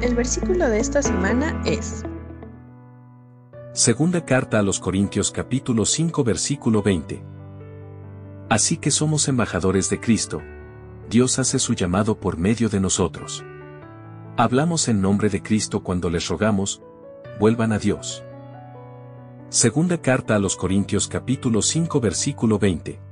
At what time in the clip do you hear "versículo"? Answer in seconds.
0.14-0.68, 6.22-6.82, 22.00-22.60